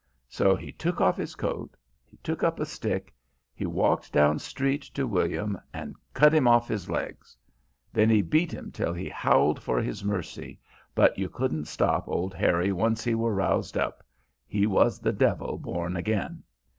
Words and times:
So 0.29 0.55
he 0.55 0.71
took 0.71 0.99
off 0.99 1.15
his 1.15 1.35
coat, 1.35 1.77
he 2.07 2.17
took 2.23 2.41
up 2.41 2.59
a 2.59 2.65
stick, 2.65 3.13
he 3.53 3.67
walked 3.67 4.11
down 4.11 4.39
street 4.39 4.81
to 4.95 5.05
William 5.05 5.59
and 5.75 5.95
cut 6.15 6.33
him 6.33 6.47
off 6.47 6.67
his 6.67 6.89
legs. 6.89 7.37
Then 7.93 8.09
he 8.09 8.23
beat 8.23 8.51
him 8.51 8.71
till 8.71 8.93
he 8.95 9.09
howled 9.09 9.61
for 9.61 9.79
his 9.79 10.03
mercy, 10.03 10.59
but 10.95 11.19
you 11.19 11.29
couldn't 11.29 11.65
stop 11.65 12.07
old 12.07 12.33
Harry 12.33 12.71
once 12.71 13.03
he 13.03 13.13
were 13.13 13.35
roused 13.35 13.77
up 13.77 14.03
he 14.47 14.65
was 14.65 14.97
the 14.99 15.13
devil 15.13 15.59
born 15.59 15.95
again. 15.95 16.41